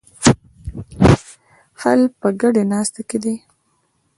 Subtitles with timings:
[1.81, 3.35] حل په ګډې ناستې کې دی.